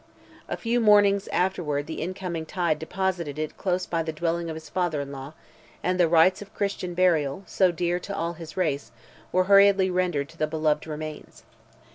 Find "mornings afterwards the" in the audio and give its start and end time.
0.79-2.01